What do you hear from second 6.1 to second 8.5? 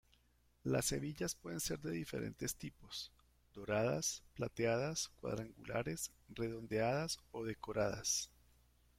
redondeadas o decoradas.